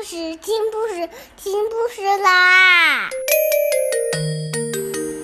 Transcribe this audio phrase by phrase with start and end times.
[0.00, 3.08] 故事，听故事，听故事啦！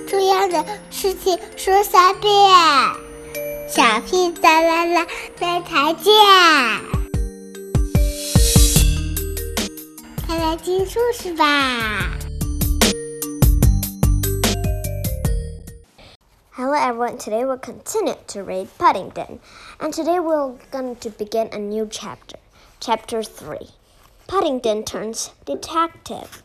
[0.08, 2.32] 重要的事情说三遍，
[3.68, 5.06] 小屁哒啦啦，
[5.38, 6.14] 明天见！
[10.26, 12.16] 快来听故事吧！
[16.56, 19.38] Hello everyone, today we'll continue to read Paddington,
[19.80, 22.38] and today we're going to begin a new chapter,
[22.80, 23.68] chapter 3.
[24.27, 26.43] Paddington turns detective.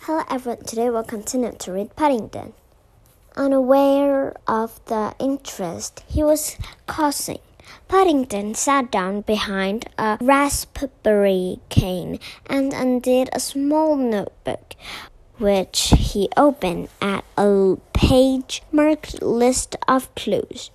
[0.00, 2.54] Hello everyone, today we'll continue to read Paddington.
[3.36, 7.40] Unaware of the interest he was causing,
[7.88, 14.74] Paddington sat down behind a raspberry cane and undid a small notebook
[15.38, 20.70] which he opened at a page marked List of Clues.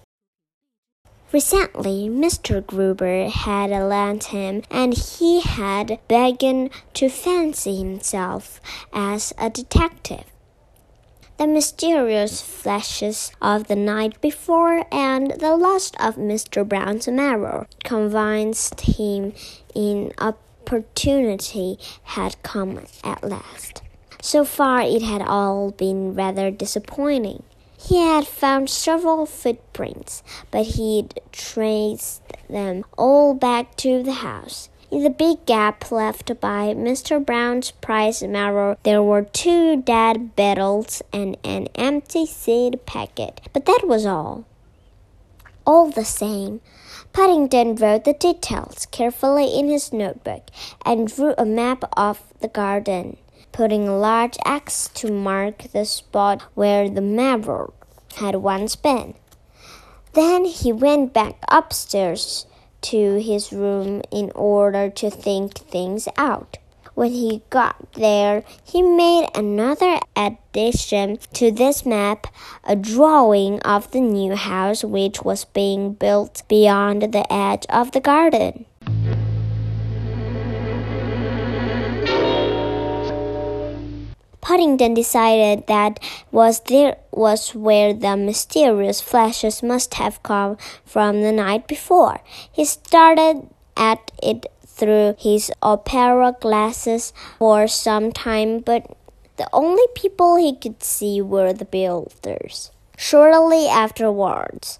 [1.31, 2.65] Recently, Mr.
[2.65, 8.59] Gruber had lent him, and he had begun to fancy himself
[8.91, 10.25] as a detective.
[11.37, 16.67] The mysterious flashes of the night before and the loss of Mr.
[16.67, 19.33] Brown's marrow convinced him
[19.73, 23.81] in opportunity had come at last.
[24.23, 27.41] So far, it had all been rather disappointing.
[27.75, 34.69] He had found several footprints, but he'd traced them all back to the house.
[34.91, 37.25] In the big gap left by Mr.
[37.25, 43.87] Brown's prize marrow, there were two dead beetles and an empty seed packet, but that
[43.87, 44.45] was all.
[45.65, 46.61] All the same,
[47.13, 50.49] Paddington wrote the details carefully in his notebook
[50.85, 53.17] and drew a map of the garden
[53.51, 57.73] putting a large X to mark the spot where the marrow
[58.15, 59.13] had once been.
[60.13, 62.45] Then he went back upstairs
[62.81, 66.57] to his room in order to think things out.
[66.93, 72.27] When he got there, he made another addition to this map,
[72.65, 78.01] a drawing of the new house which was being built beyond the edge of the
[78.01, 78.65] garden.
[84.41, 85.99] Paddington decided that
[86.31, 92.19] was there was where the mysterious flashes must have come from the night before.
[92.51, 93.47] He started
[93.77, 98.97] at it through his opera glasses for some time, but
[99.37, 102.71] the only people he could see were the builders.
[102.97, 104.77] Shortly afterwards,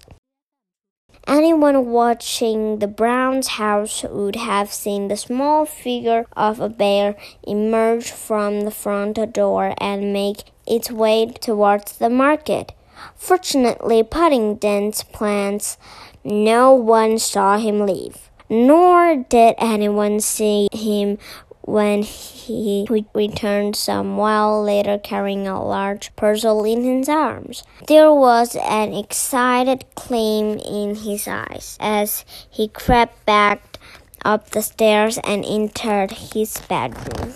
[1.26, 7.14] Anyone watching the Browns' house would have seen the small figure of a bear
[7.46, 12.72] emerge from the front door and make its way towards the market.
[13.14, 15.78] Fortunately, Paddington's plans,
[16.24, 21.18] no one saw him leave, nor did anyone see him
[21.62, 27.62] when he returned some while later carrying a large parcel in his arms.
[27.86, 33.78] There was an excited gleam in his eyes as he crept back
[34.24, 37.34] up the stairs and entered his bedroom.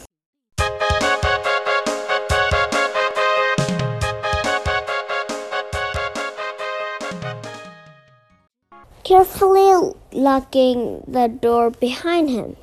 [9.05, 12.57] Carefully locking the door behind him.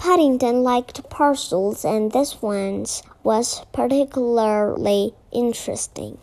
[0.00, 2.86] Paddington liked parcels, and this one
[3.22, 6.16] was particularly interesting.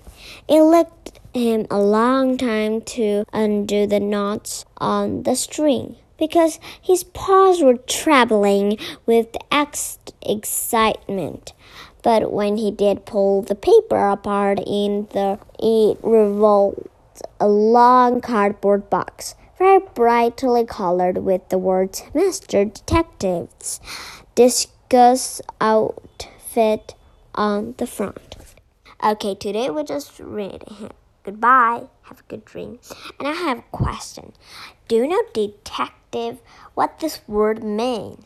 [0.47, 7.03] It took him a long time to undo the knots on the string because his
[7.03, 11.53] paws were trembling with ex excitement.
[12.01, 16.87] But when he did pull the paper apart in the it revolved
[17.39, 23.79] a long cardboard box very brightly colored with the words Master Detectives
[24.35, 26.95] Disguise Outfit
[27.35, 28.35] on the front.
[29.03, 30.91] Okay, today we just read him.
[31.23, 31.83] Goodbye.
[32.03, 32.79] Have a good dream.
[33.19, 34.33] And I have a question.
[34.87, 36.39] Do you know detective
[36.73, 38.25] what this word means?